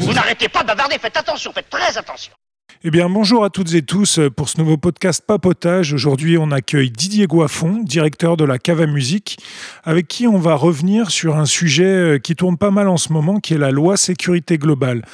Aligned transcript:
Vous 0.00 0.12
n'arrêtez 0.14 0.48
pas 0.48 0.62
de 0.62 0.68
bavarder, 0.68 0.96
faites 0.98 1.16
attention, 1.16 1.52
faites 1.52 1.68
très 1.68 1.98
attention. 1.98 2.32
Eh 2.84 2.90
bien, 2.90 3.10
bonjour 3.10 3.44
à 3.44 3.50
toutes 3.50 3.74
et 3.74 3.82
tous 3.82 4.20
pour 4.36 4.48
ce 4.48 4.58
nouveau 4.58 4.76
podcast 4.76 5.22
Papotage. 5.26 5.92
Aujourd'hui, 5.92 6.38
on 6.38 6.50
accueille 6.52 6.90
Didier 6.90 7.26
Goiffon, 7.26 7.82
directeur 7.82 8.36
de 8.36 8.44
la 8.44 8.58
Cava 8.58 8.86
Musique, 8.86 9.38
avec 9.82 10.06
qui 10.06 10.28
on 10.28 10.38
va 10.38 10.54
revenir 10.54 11.10
sur 11.10 11.36
un 11.36 11.44
sujet 11.44 11.84
euh, 11.84 12.18
qui 12.18 12.36
tourne 12.36 12.56
pas 12.56 12.70
mal 12.70 12.88
en 12.88 12.96
ce 12.96 13.12
moment, 13.12 13.40
qui 13.40 13.54
est 13.54 13.58
la 13.58 13.72
loi 13.72 13.96
sécurité 13.96 14.58
globale. 14.58 15.04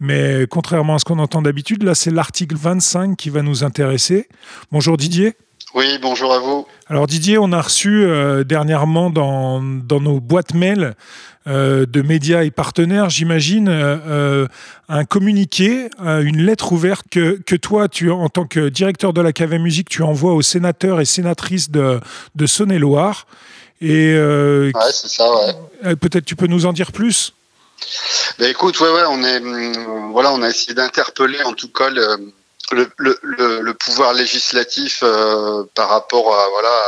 Mais 0.00 0.46
contrairement 0.48 0.96
à 0.96 0.98
ce 0.98 1.04
qu'on 1.04 1.18
entend 1.18 1.40
d'habitude, 1.40 1.82
là, 1.82 1.94
c'est 1.94 2.10
l'article 2.10 2.56
25 2.56 3.16
qui 3.16 3.30
va 3.30 3.42
nous 3.42 3.64
intéresser. 3.64 4.28
Bonjour 4.70 4.98
Didier. 4.98 5.34
Oui, 5.74 5.98
bonjour 6.00 6.32
à 6.32 6.38
vous. 6.38 6.68
Alors 6.86 7.08
Didier, 7.08 7.36
on 7.36 7.50
a 7.50 7.60
reçu 7.60 8.04
euh, 8.04 8.44
dernièrement 8.44 9.10
dans, 9.10 9.60
dans, 9.60 10.00
nos 10.00 10.20
boîtes 10.20 10.54
mail 10.54 10.94
euh, 11.48 11.84
de 11.84 12.00
médias 12.00 12.44
et 12.44 12.52
partenaires, 12.52 13.10
j'imagine, 13.10 13.68
euh, 13.68 14.46
un 14.88 15.04
communiqué, 15.04 15.90
une 16.00 16.42
lettre 16.42 16.70
ouverte 16.70 17.06
que, 17.10 17.40
que, 17.44 17.56
toi, 17.56 17.88
tu, 17.88 18.12
en 18.12 18.28
tant 18.28 18.46
que 18.46 18.68
directeur 18.68 19.12
de 19.12 19.20
la 19.20 19.32
cave 19.32 19.54
Musique, 19.54 19.88
tu 19.88 20.04
envoies 20.04 20.32
aux 20.32 20.42
sénateurs 20.42 21.00
et 21.00 21.04
sénatrices 21.04 21.72
de, 21.72 21.98
de 22.36 22.46
Saône-et-Loire. 22.46 23.26
Et, 23.80 24.16
ouais, 24.16 24.72
c'est 24.92 25.08
ça, 25.08 25.26
ouais. 25.82 25.96
Peut-être 25.96 26.24
tu 26.24 26.36
peux 26.36 26.46
nous 26.46 26.66
en 26.66 26.72
dire 26.72 26.92
plus? 26.92 27.34
Ben 28.38 28.48
écoute, 28.48 28.78
ouais, 28.78 28.90
ouais, 28.90 29.02
on 29.08 29.24
est, 29.24 29.38
hum, 29.38 30.12
voilà, 30.12 30.32
on 30.32 30.40
a 30.42 30.48
essayé 30.48 30.72
d'interpeller 30.74 31.42
en 31.42 31.52
tout 31.52 31.68
cas 31.68 31.90
le, 31.90 32.32
le, 32.72 32.90
le, 32.96 33.18
le, 33.60 33.74
pouvoir 33.74 34.12
législatif 34.12 35.00
euh, 35.02 35.64
par 35.74 35.88
rapport 35.88 36.34
à 36.34 36.48
voilà 36.48 36.82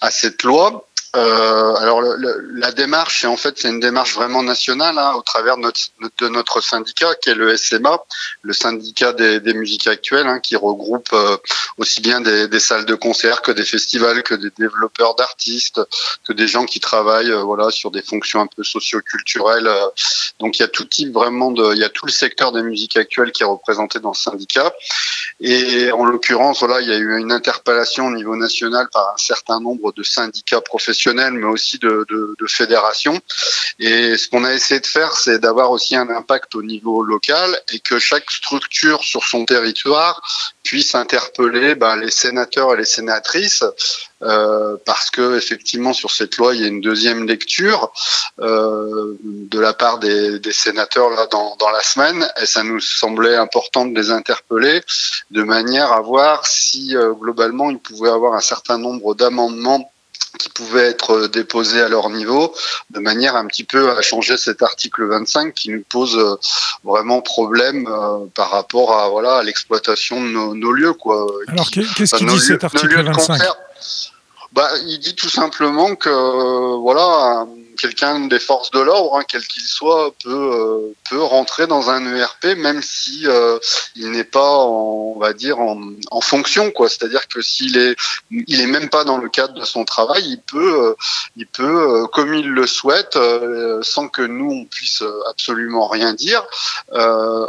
à 0.00 0.10
cette 0.10 0.42
loi. 0.42 0.86
Euh, 1.14 1.74
alors 1.74 2.00
la 2.00 2.72
démarche, 2.72 3.26
en 3.26 3.36
fait, 3.36 3.58
c'est 3.58 3.68
une 3.68 3.80
démarche 3.80 4.14
vraiment 4.14 4.42
nationale 4.42 4.96
hein, 4.96 5.12
au 5.14 5.20
travers 5.20 5.58
de 5.58 5.62
notre, 5.62 5.80
de 6.20 6.28
notre, 6.28 6.62
syndicat 6.62 7.14
qui 7.16 7.28
est 7.28 7.34
le 7.34 7.54
SMA, 7.54 8.02
le 8.40 8.54
syndicat 8.54 9.12
des, 9.12 9.38
des 9.38 9.52
musiques 9.52 9.86
actuelles, 9.88 10.26
hein, 10.26 10.40
qui 10.40 10.56
regroupe 10.56 11.12
euh, 11.12 11.36
aussi 11.76 12.00
bien 12.00 12.22
des, 12.22 12.48
des, 12.48 12.60
salles 12.60 12.86
de 12.86 12.94
concert 12.94 13.42
que 13.42 13.52
des 13.52 13.64
festivals, 13.64 14.22
que 14.22 14.34
des 14.34 14.48
développeurs 14.56 15.14
d'artistes, 15.14 15.82
que 16.26 16.32
des 16.32 16.46
gens 16.46 16.64
qui 16.64 16.80
travaillent, 16.80 17.30
euh, 17.30 17.42
voilà, 17.42 17.70
sur 17.70 17.90
des 17.90 18.02
fonctions 18.02 18.40
un 18.40 18.46
peu 18.46 18.64
socio-culturelles. 18.64 19.66
Euh. 19.66 19.88
donc 20.40 20.58
il 20.58 20.62
y 20.62 20.64
a 20.64 20.68
tout 20.68 20.86
type 20.86 21.12
vraiment 21.12 21.50
de, 21.50 21.74
il 21.74 21.78
y 21.78 21.84
a 21.84 21.90
tout 21.90 22.06
le 22.06 22.12
secteur 22.12 22.52
des 22.52 22.62
musiques 22.62 22.96
actuelles 22.96 23.32
qui 23.32 23.42
est 23.42 23.46
représenté 23.46 24.00
dans 24.00 24.14
ce 24.14 24.22
syndicat. 24.22 24.72
Et 25.40 25.92
en 25.92 26.06
l'occurrence, 26.06 26.60
voilà, 26.60 26.80
il 26.80 26.88
y 26.88 26.92
a 26.92 26.96
eu 26.96 27.18
une 27.18 27.32
interpellation 27.32 28.06
au 28.06 28.12
niveau 28.12 28.36
national 28.36 28.88
par 28.90 29.12
un 29.12 29.18
certain 29.18 29.60
nombre 29.60 29.92
de 29.92 30.02
syndicats 30.02 30.62
professionnels 30.62 31.01
mais 31.06 31.46
aussi 31.46 31.78
de, 31.78 32.06
fédérations. 32.46 33.18
Et 33.78 34.16
ce 34.16 34.28
qu'on 34.28 34.44
a 34.44 34.52
essayé 34.52 34.80
de 34.80 34.86
faire, 34.86 35.16
c'est 35.16 35.38
d'avoir 35.38 35.70
aussi 35.70 35.96
un 35.96 36.08
impact 36.10 36.54
au 36.54 36.62
niveau 36.62 37.02
local 37.02 37.58
et 37.72 37.78
que 37.78 37.98
chaque 37.98 38.30
structure 38.30 39.02
sur 39.02 39.24
son 39.24 39.44
territoire 39.44 40.20
puisse 40.62 40.94
interpeller 40.94 41.74
ben, 41.74 41.96
les 41.96 42.10
sénateurs 42.10 42.74
et 42.74 42.76
les 42.76 42.84
sénatrices 42.84 43.64
euh, 44.22 44.76
parce 44.86 45.10
que 45.10 45.36
effectivement 45.36 45.92
sur 45.92 46.10
cette 46.12 46.36
loi 46.36 46.54
il 46.54 46.60
y 46.60 46.64
a 46.64 46.68
une 46.68 46.80
deuxième 46.80 47.26
lecture 47.26 47.92
euh, 48.40 49.16
de 49.20 49.58
la 49.58 49.72
part 49.72 49.98
des, 49.98 50.40
sénateurs 50.52 51.10
là 51.10 51.26
dans, 51.26 51.56
la 51.72 51.82
semaine 51.82 52.28
et 52.40 52.46
ça 52.46 52.62
nous 52.62 52.78
semblait 52.80 53.34
important 53.34 53.84
de 53.84 53.98
les 53.98 54.10
interpeller 54.10 54.80
de 55.32 55.42
manière 55.42 55.92
à 55.92 56.00
voir 56.00 56.46
si 56.46 56.96
euh, 56.96 57.12
globalement 57.12 57.70
il 57.70 57.78
pouvait 57.78 58.10
avoir 58.10 58.34
un 58.34 58.40
certain 58.40 58.78
nombre 58.78 59.14
d'amendements 59.14 59.91
qui 60.38 60.48
pouvaient 60.48 60.86
être 60.86 61.26
déposés 61.26 61.80
à 61.80 61.88
leur 61.88 62.10
niveau, 62.10 62.54
de 62.90 63.00
manière 63.00 63.36
un 63.36 63.46
petit 63.46 63.64
peu 63.64 63.90
à 63.90 64.02
changer 64.02 64.36
cet 64.36 64.62
article 64.62 65.04
25 65.06 65.54
qui 65.54 65.70
nous 65.70 65.84
pose 65.88 66.16
euh, 66.16 66.36
vraiment 66.84 67.20
problème 67.20 67.86
euh, 67.86 68.26
par 68.34 68.50
rapport 68.50 68.98
à 68.98 69.08
voilà 69.08 69.36
à 69.36 69.42
l'exploitation 69.42 70.22
de 70.22 70.54
nos, 70.54 70.72
lieux 70.72 70.94
quoi. 70.94 71.26
Alors 71.48 71.70
qu'est-ce 71.70 72.14
qu'il 72.16 72.26
dit 72.26 72.40
cet 72.40 72.64
article 72.64 73.02
25 73.02 73.40
bah, 74.52 74.68
il 74.86 74.98
dit 74.98 75.14
tout 75.14 75.30
simplement 75.30 75.94
que 75.96 76.10
voilà 76.76 77.46
quelqu'un 77.82 78.20
des 78.28 78.38
forces 78.38 78.70
de 78.70 78.78
l'ordre, 78.78 79.16
hein, 79.16 79.24
quel 79.26 79.44
qu'il 79.44 79.64
soit, 79.64 80.14
peut 80.22 80.30
euh, 80.30 80.94
peut 81.10 81.20
rentrer 81.20 81.66
dans 81.66 81.90
un 81.90 82.14
ERP 82.14 82.56
même 82.56 82.80
si 82.80 83.26
euh, 83.26 83.58
il 83.96 84.12
n'est 84.12 84.22
pas, 84.22 84.50
en, 84.50 85.14
on 85.16 85.18
va 85.18 85.32
dire, 85.32 85.58
en, 85.58 85.80
en 86.12 86.20
fonction, 86.20 86.70
quoi. 86.70 86.88
C'est-à-dire 86.88 87.26
que 87.26 87.42
s'il 87.42 87.76
est, 87.76 87.96
il 88.30 88.60
est 88.60 88.66
même 88.66 88.88
pas 88.88 89.02
dans 89.02 89.18
le 89.18 89.28
cadre 89.28 89.54
de 89.54 89.64
son 89.64 89.84
travail, 89.84 90.22
il 90.24 90.40
peut, 90.40 90.90
euh, 90.90 90.94
il 91.36 91.46
peut, 91.48 92.06
comme 92.12 92.34
il 92.34 92.48
le 92.48 92.66
souhaite, 92.68 93.18
sans 93.82 94.08
que 94.08 94.22
nous 94.22 94.50
on 94.50 94.64
puisse 94.64 95.02
absolument 95.28 95.88
rien 95.88 96.14
dire, 96.14 96.44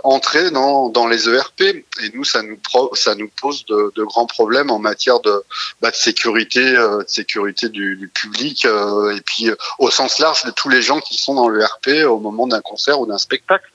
entrer 0.04 0.50
dans 0.50 0.90
dans 0.90 1.08
les 1.08 1.30
ERP. 1.30 1.62
Et 1.62 2.10
nous, 2.16 2.24
ça 2.24 2.42
nous 2.42 2.58
ça 2.94 3.14
nous 3.14 3.30
pose 3.40 3.66
de, 3.66 3.92
de, 3.96 4.04
grands 4.04 4.26
problèmes 4.26 4.72
en 4.72 4.80
matière 4.80 5.20
de, 5.20 5.44
bah, 5.82 5.92
de 5.92 5.96
sécurité, 5.96 6.62
de 6.72 7.06
sécurité 7.08 7.70
du, 7.70 7.98
du 7.98 8.08
public 8.08 8.66
et 8.66 9.22
puis 9.22 9.52
au 9.78 9.92
sens 9.92 10.20
large 10.24 10.46
de 10.46 10.52
tous 10.52 10.70
les 10.70 10.82
gens 10.82 11.00
qui 11.00 11.16
sont 11.18 11.36
dans 11.36 11.50
le 11.50 11.64
RP 11.64 12.06
au 12.08 12.20
moment 12.20 12.48
d'un 12.48 12.62
concert 12.62 13.00
ou 13.00 13.06
d'un 13.06 13.18
spectacle. 13.18 13.70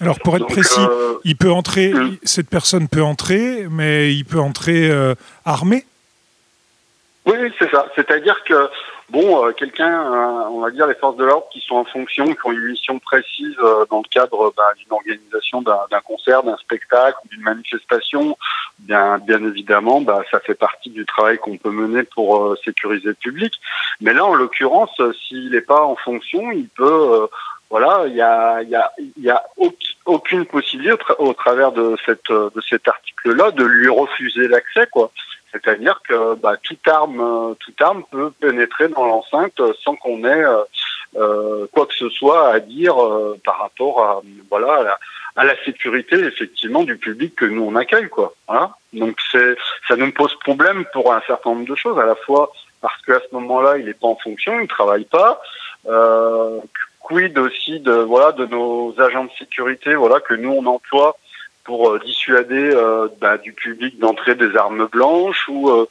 Alors 0.00 0.18
pour 0.18 0.34
être 0.36 0.46
précis, 0.46 0.80
euh, 0.80 1.14
il 1.24 1.36
peut 1.36 1.52
entrer, 1.52 1.92
hmm. 1.92 2.16
cette 2.22 2.48
personne 2.48 2.88
peut 2.88 3.02
entrer, 3.02 3.66
mais 3.70 4.14
il 4.14 4.24
peut 4.24 4.40
entrer 4.40 4.90
euh, 4.90 5.14
armé? 5.44 5.84
Oui, 7.26 7.36
c'est 7.58 7.70
ça. 7.70 7.86
C'est-à-dire 7.94 8.42
que 8.44 8.70
bon, 9.10 9.46
euh, 9.46 9.52
quelqu'un, 9.52 10.02
on 10.50 10.60
va 10.60 10.70
dire 10.70 10.86
les 10.86 10.94
forces 10.94 11.16
de 11.16 11.24
l'ordre 11.24 11.46
qui 11.52 11.60
sont 11.60 11.76
en 11.76 11.84
fonction, 11.84 12.26
qui 12.26 12.46
ont 12.46 12.52
une 12.52 12.66
mission 12.66 12.98
précise 12.98 13.56
dans 13.90 13.98
le 13.98 14.08
cadre 14.08 14.52
bah, 14.56 14.72
d'une 14.76 14.92
organisation 14.92 15.62
d'un 15.62 16.00
concert, 16.04 16.42
d'un 16.42 16.56
spectacle, 16.56 17.18
d'une 17.30 17.42
manifestation, 17.42 18.36
bien, 18.80 19.18
bien 19.18 19.42
évidemment, 19.44 20.00
bah, 20.00 20.22
ça 20.30 20.40
fait 20.40 20.54
partie 20.54 20.90
du 20.90 21.04
travail 21.04 21.38
qu'on 21.38 21.56
peut 21.56 21.70
mener 21.70 22.02
pour 22.02 22.44
euh, 22.44 22.56
sécuriser 22.64 23.08
le 23.08 23.14
public. 23.14 23.52
Mais 24.00 24.12
là, 24.12 24.24
en 24.24 24.34
l'occurrence, 24.34 24.98
euh, 25.00 25.12
s'il 25.12 25.50
n'est 25.50 25.60
pas 25.60 25.82
en 25.82 25.96
fonction, 25.96 26.50
il 26.52 26.68
peut, 26.68 26.84
euh, 26.84 27.26
voilà, 27.70 28.04
il 28.06 28.14
y 28.14 28.22
a, 28.22 28.62
y 28.62 28.74
a, 28.74 28.90
y 29.18 29.30
a 29.30 29.42
aucune 30.06 30.46
possibilité 30.46 30.96
au, 31.18 31.32
travers 31.34 31.72
de 31.72 31.96
cette, 32.04 32.30
de 32.30 32.60
cet 32.68 32.88
article-là 32.88 33.50
de 33.52 33.64
lui 33.64 33.88
refuser 33.88 34.48
l'accès, 34.48 34.86
quoi. 34.90 35.12
C'est-à-dire 35.52 36.00
que 36.08 36.34
bah, 36.34 36.56
toute 36.62 36.86
arme, 36.86 37.54
toute 37.58 37.80
arme 37.80 38.04
peut 38.10 38.30
pénétrer 38.40 38.88
dans 38.88 39.06
l'enceinte 39.06 39.60
sans 39.82 39.96
qu'on 39.96 40.24
ait 40.24 40.44
euh, 41.16 41.66
quoi 41.72 41.86
que 41.86 41.94
ce 41.94 42.08
soit 42.08 42.50
à 42.50 42.60
dire 42.60 42.94
par 43.44 43.58
rapport 43.58 44.02
à 44.02 44.22
voilà 44.48 44.74
à 44.74 44.82
la, 44.84 44.98
à 45.36 45.44
la 45.44 45.64
sécurité 45.64 46.16
effectivement 46.16 46.84
du 46.84 46.96
public 46.96 47.34
que 47.34 47.46
nous 47.46 47.62
on 47.62 47.74
accueille 47.74 48.08
quoi. 48.08 48.34
Voilà. 48.46 48.76
Donc 48.92 49.16
c'est 49.30 49.56
ça 49.88 49.96
nous 49.96 50.12
pose 50.12 50.34
problème 50.40 50.84
pour 50.92 51.12
un 51.12 51.22
certain 51.26 51.50
nombre 51.50 51.68
de 51.68 51.74
choses 51.74 51.98
à 51.98 52.06
la 52.06 52.14
fois 52.14 52.52
parce 52.80 53.00
qu'à 53.02 53.20
ce 53.20 53.34
moment-là 53.34 53.78
il 53.78 53.86
n'est 53.86 53.94
pas 53.94 54.08
en 54.08 54.16
fonction, 54.16 54.60
il 54.60 54.68
travaille 54.68 55.04
pas. 55.04 55.40
Euh, 55.88 56.60
quid 57.00 57.38
aussi 57.38 57.80
de 57.80 57.92
voilà 57.92 58.32
de 58.32 58.46
nos 58.46 58.94
agents 59.00 59.24
de 59.24 59.30
sécurité 59.38 59.94
voilà 59.94 60.20
que 60.20 60.34
nous 60.34 60.50
on 60.50 60.66
emploie 60.66 61.16
pour 61.70 61.88
euh, 61.88 62.00
dissuader 62.04 62.72
euh, 62.74 63.06
bah, 63.20 63.38
du 63.38 63.52
public 63.52 63.96
d'entrer 64.00 64.34
des 64.34 64.56
armes 64.56 64.88
blanches 64.90 65.48
ou 65.48 65.70
euh, 65.70 65.86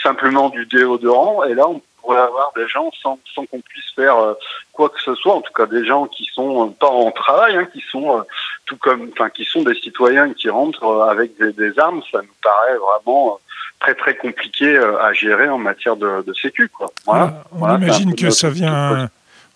simplement 0.00 0.48
du 0.48 0.64
déodorant 0.66 1.42
et 1.42 1.54
là 1.54 1.66
on 1.66 1.82
pourrait 2.00 2.20
avoir 2.20 2.52
des 2.54 2.68
gens 2.68 2.88
sans, 3.02 3.18
sans 3.34 3.44
qu'on 3.46 3.58
puisse 3.58 3.90
faire 3.96 4.16
euh, 4.16 4.34
quoi 4.72 4.90
que 4.90 5.02
ce 5.02 5.12
soit, 5.16 5.34
en 5.34 5.40
tout 5.40 5.52
cas 5.52 5.66
des 5.66 5.84
gens 5.84 6.06
qui 6.06 6.24
sont 6.32 6.70
pas 6.78 6.86
en 6.86 7.10
travail, 7.10 7.56
hein, 7.56 7.66
qui 7.72 7.82
sont 7.90 8.24
tout 8.66 8.76
comme, 8.76 9.10
enfin, 9.12 9.28
qui 9.28 9.44
sont 9.44 9.62
des 9.64 9.74
citoyens 9.74 10.32
qui 10.34 10.48
rentrent 10.48 11.02
avec 11.10 11.36
des, 11.36 11.52
des 11.52 11.76
armes, 11.80 12.02
ça 12.12 12.22
nous 12.22 12.36
paraît 12.40 12.76
vraiment 12.76 13.40
très 13.80 13.96
très 13.96 14.16
compliqué 14.16 14.78
à 14.78 15.12
gérer 15.14 15.48
en 15.48 15.58
matière 15.58 15.96
de, 15.96 16.22
de 16.24 16.32
sécu. 16.34 16.68
Quoi. 16.68 16.92
Voilà. 17.06 17.42
on 17.50 17.58
voilà, 17.58 17.84
imagine 17.84 18.14
que 18.14 18.30
ça 18.30 18.50
vient. 18.50 19.10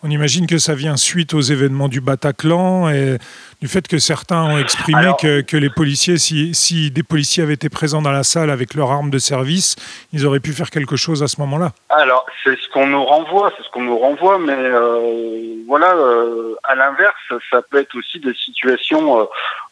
On 0.04 0.10
imagine 0.10 0.46
que 0.46 0.58
ça 0.58 0.76
vient 0.76 0.96
suite 0.96 1.34
aux 1.34 1.40
événements 1.40 1.88
du 1.88 2.00
Bataclan 2.00 2.88
et 2.88 3.18
du 3.60 3.66
fait 3.66 3.88
que 3.88 3.98
certains 3.98 4.44
ont 4.44 4.56
exprimé 4.56 5.10
que, 5.20 5.40
que, 5.40 5.56
les 5.56 5.70
policiers, 5.70 6.18
si, 6.18 6.54
si, 6.54 6.92
des 6.92 7.02
policiers 7.02 7.42
avaient 7.42 7.54
été 7.54 7.68
présents 7.68 8.00
dans 8.00 8.12
la 8.12 8.22
salle 8.22 8.50
avec 8.50 8.74
leurs 8.74 8.92
armes 8.92 9.10
de 9.10 9.18
service, 9.18 9.74
ils 10.12 10.24
auraient 10.24 10.38
pu 10.38 10.52
faire 10.52 10.70
quelque 10.70 10.94
chose 10.94 11.24
à 11.24 11.26
ce 11.26 11.40
moment-là. 11.40 11.72
Alors, 11.88 12.24
c'est 12.44 12.56
ce 12.56 12.68
qu'on 12.68 12.86
nous 12.86 13.04
renvoie, 13.04 13.52
c'est 13.56 13.64
ce 13.64 13.70
qu'on 13.70 13.82
nous 13.82 13.98
renvoie, 13.98 14.38
mais 14.38 14.52
euh, 14.52 15.64
voilà, 15.66 15.92
euh, 15.92 16.54
à 16.62 16.76
l'inverse, 16.76 17.16
ça 17.50 17.60
peut 17.62 17.78
être 17.78 17.96
aussi 17.96 18.20
des 18.20 18.34
situations. 18.34 19.22
Euh, 19.22 19.24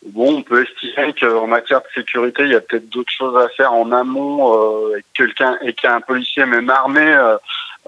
bon, 0.06 0.38
on 0.38 0.42
peut 0.42 0.64
estimer 0.64 1.12
qu'en 1.12 1.46
matière 1.46 1.82
de 1.82 1.86
sécurité, 1.94 2.42
il 2.42 2.50
y 2.50 2.56
a 2.56 2.60
peut-être 2.60 2.88
d'autres 2.88 3.12
choses 3.16 3.36
à 3.36 3.48
faire 3.50 3.72
en 3.72 3.92
amont, 3.92 4.90
euh, 4.90 4.98
et 4.98 5.04
quelqu'un 5.14 5.56
et 5.62 5.72
qu'un 5.72 6.00
policier 6.00 6.46
même 6.46 6.68
armé 6.68 7.16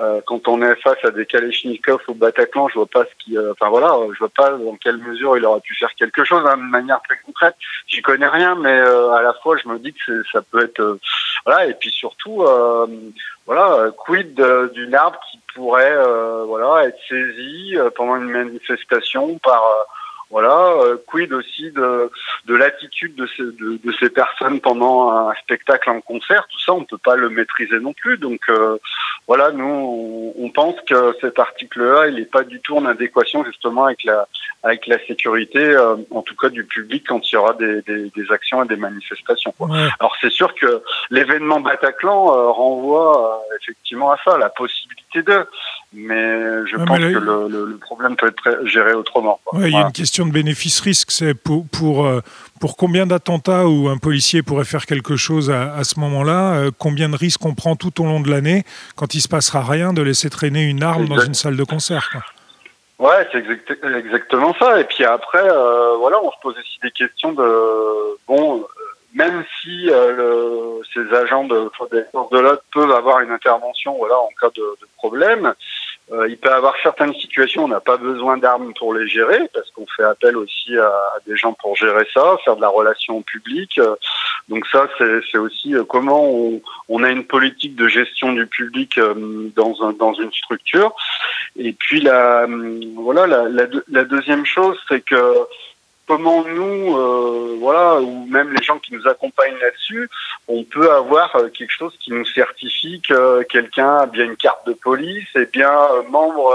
euh, 0.01 0.21
quand 0.27 0.47
on 0.47 0.63
est 0.63 0.77
face 0.77 1.05
à 1.05 1.11
des 1.11 1.27
Kalachnikov 1.27 2.01
au 2.07 2.15
Bataclan, 2.15 2.69
je 2.69 2.75
vois 2.75 2.87
pas 2.87 3.05
ce 3.05 3.25
qui, 3.25 3.37
euh, 3.37 3.53
enfin 3.53 3.69
voilà, 3.69 3.97
je 4.13 4.19
vois 4.19 4.29
pas 4.29 4.51
dans 4.51 4.77
quelle 4.77 4.99
mesure 4.99 5.37
il 5.37 5.45
aurait 5.45 5.61
pu 5.61 5.75
faire 5.75 5.93
quelque 5.97 6.25
chose 6.25 6.45
hein, 6.47 6.57
de 6.57 6.63
manière 6.63 7.01
très 7.03 7.19
concrète. 7.27 7.57
J'y 7.89 8.01
connais 8.01 8.29
rien, 8.29 8.55
mais 8.55 8.79
euh, 8.79 9.11
à 9.11 9.23
la 9.23 9.33
fois 9.35 9.57
je 9.57 9.69
me 9.69 9.79
dis 9.79 9.93
que 9.93 10.23
ça 10.33 10.41
peut 10.41 10.63
être, 10.63 10.99
voilà, 11.45 11.67
et 11.67 11.75
puis 11.75 11.91
surtout, 11.91 12.45
voilà, 13.47 13.91
quid 13.97 14.41
d'une 14.73 14.95
arme 14.95 15.17
qui 15.31 15.41
pourrait, 15.55 15.97
voilà, 16.47 16.87
être 16.87 16.99
saisie 17.09 17.77
pendant 17.97 18.17
une 18.17 18.31
manifestation 18.31 19.39
par 19.39 19.63
voilà, 20.31 20.73
euh, 20.83 20.97
quid 21.07 21.33
aussi 21.33 21.71
de, 21.71 22.11
de 22.47 22.55
l'attitude 22.55 23.15
de 23.15 23.27
ces, 23.37 23.43
de, 23.43 23.79
de, 23.83 23.93
ces 23.99 24.11
personnes 24.11 24.61
pendant 24.61 25.11
un 25.11 25.35
spectacle, 25.35 25.89
un 25.89 26.01
concert, 26.01 26.47
tout 26.51 26.61
ça, 26.61 26.75
on 26.75 26.81
ne 26.81 26.85
peut 26.85 26.99
pas 26.99 27.17
le 27.17 27.31
maîtriser 27.31 27.81
non 27.81 27.95
plus. 27.95 28.19
Donc 28.19 28.41
euh, 28.51 28.77
voilà, 29.27 29.53
nous, 29.53 30.35
on, 30.37 30.51
pense 30.51 30.77
que 30.87 31.15
cet 31.21 31.39
article-là, 31.39 32.09
il 32.09 32.17
n'est 32.17 32.25
pas 32.25 32.43
du 32.43 32.61
tout 32.61 32.77
en 32.77 32.85
adéquation 32.85 33.45
justement 33.45 33.87
avec 33.87 34.05
la, 34.05 34.27
avec 34.63 34.87
la 34.87 34.99
sécurité, 35.07 35.61
euh, 35.61 35.97
en 36.11 36.23
tout 36.23 36.35
cas 36.37 36.49
du 36.49 36.65
public, 36.65 37.05
quand 37.09 37.31
il 37.31 37.35
y 37.35 37.37
aura 37.37 37.55
des, 37.55 37.83
des, 37.83 38.11
des 38.15 38.33
actions 38.33 38.63
et 38.65 38.69
des 38.69 38.77
manifestations. 38.77 39.55
Alors 40.01 40.17
c'est 40.21 40.33
sûr 40.33 40.55
que 40.55 40.83
l'événement 41.11 41.61
Bataclan 41.61 42.53
renvoie 42.53 43.43
effectivement 43.61 44.11
à 44.11 44.19
ça, 44.25 44.37
la 44.39 44.49
possibilité 44.49 45.23
de, 45.23 45.47
mais 45.93 46.67
je 46.67 46.77
pense 46.77 46.99
que 46.99 47.19
le, 47.19 47.49
le, 47.49 47.79
problème 47.79 48.17
peut 48.17 48.29
être 48.29 48.67
géré 48.67 48.93
autrement. 48.93 49.41
il 49.55 49.71
y 49.71 49.77
a 49.77 49.81
une 49.81 49.93
question 49.93 50.27
de 50.27 50.33
bénéfice-risque, 50.33 51.11
c'est 51.11 51.35
pour, 51.35 51.67
pour, 51.69 52.07
euh, 52.07 52.21
pour 52.61 52.77
combien 52.77 53.07
d'attentats 53.07 53.67
où 53.67 53.89
un 53.89 53.97
policier 53.97 54.43
pourrait 54.43 54.65
faire 54.67 54.85
quelque 54.85 55.17
chose 55.17 55.51
à, 55.51 55.83
ce 55.85 55.99
moment-là, 56.01 56.55
euh, 56.55 56.71
combien 56.77 57.09
de 57.09 57.17
risques 57.17 57.45
on 57.45 57.55
prend 57.55 57.75
tout 57.75 58.03
au 58.03 58.05
long 58.05 58.21
de 58.21 58.31
l'année 58.31 58.65
quand 58.97 59.15
il 59.15 59.21
se 59.21 59.29
passera 59.29 59.63
rien 59.63 59.93
de 59.93 60.03
laisser 60.03 60.29
traîner 60.29 60.65
une 60.65 60.83
arme 60.83 61.09
dans 61.09 61.21
une 61.21 61.35
salle 61.35 61.57
de 61.57 61.65
concert 61.65 62.11
quoi. 62.11 62.23
Ouais, 62.99 63.29
c'est 63.31 63.39
exactement 63.39 64.55
ça. 64.55 64.81
Et 64.81 64.85
puis 64.85 65.05
après, 65.05 65.49
euh, 65.49 65.97
voilà, 65.99 66.21
on 66.23 66.31
se 66.33 66.37
pose 66.43 66.57
aussi 66.59 66.81
des 66.83 66.91
questions 66.91 67.33
de 67.33 68.19
bon, 68.27 68.67
même 69.15 69.45
si 69.61 69.85
le, 69.85 70.81
ces 70.93 71.15
agents 71.15 71.45
de, 71.45 71.71
des 71.93 72.03
de 72.33 72.39
l'ordre 72.39 72.63
peuvent 72.73 72.91
avoir 72.91 73.21
une 73.21 73.31
intervention, 73.31 73.95
voilà, 73.97 74.19
en 74.19 74.29
cas 74.41 74.51
de, 74.55 74.63
de 74.63 74.87
problème. 74.97 75.55
Euh, 76.11 76.29
il 76.29 76.39
peut 76.39 76.53
avoir 76.53 76.75
certaines 76.83 77.15
situations 77.15 77.65
on 77.65 77.69
n'a 77.69 77.81
pas 77.81 77.99
besoin 77.99 78.39
d'armes 78.39 78.73
pour 78.75 78.95
les 78.95 79.07
gérer, 79.09 79.41
parce 79.53 79.71
qu'on 79.71 79.87
fait 79.87 80.05
appel 80.05 80.37
aussi 80.37 80.77
à, 80.79 80.93
des 81.27 81.37
gens 81.37 81.53
pour 81.53 81.77
gérer 81.77 82.07
ça, 82.15 82.37
faire 82.45 82.57
de 82.57 82.63
la 82.63 82.69
relation 82.69 83.21
publique. 83.23 83.79
Euh, 83.79 83.95
donc 84.49 84.67
ça, 84.73 84.89
c'est 84.99 85.39
aussi 85.39 85.75
euh, 85.75 85.85
comment 85.85 86.25
on, 86.25 86.63
on, 86.89 87.03
a 87.03 87.11
une 87.11 87.25
politique 87.25 87.77
de 87.77 87.89
gestion 87.89 88.33
du 88.33 88.47
public 88.47 88.99
dans, 89.55 89.83
un, 89.83 89.93
dans 89.93 90.15
une 90.15 90.33
structure. 90.33 90.95
Et 91.57 91.73
puis 91.73 92.01
la, 92.01 92.47
voilà, 92.97 93.27
la, 93.27 93.49
la, 93.49 93.67
la 93.89 94.05
deuxième 94.05 94.47
chose, 94.47 94.79
c'est 94.89 95.05
que 95.05 95.35
comment 96.09 96.43
nous, 96.43 96.97
euh, 96.97 97.59
voilà, 97.61 98.01
ou 98.01 98.27
même 98.27 98.51
les 98.53 98.63
gens 98.63 98.79
qui 98.79 98.95
nous 98.95 99.07
accompagnent 99.07 99.59
là-dessus, 99.61 100.09
on 100.49 100.65
peut 100.65 100.91
avoir 100.91 101.37
euh, 101.37 101.49
quelque 101.51 101.73
chose 101.73 101.93
qui 102.01 102.11
nous 102.11 102.25
certifie 102.25 103.03
que 103.07 103.43
quelqu'un 103.43 103.99
a 103.99 104.07
bien 104.07 104.25
une 104.25 104.37
carte 104.37 104.67
de 104.67 104.73
police 104.73 105.29
et 105.37 105.45
bien 105.45 105.71
euh, 105.71 106.03
membre 106.09 106.51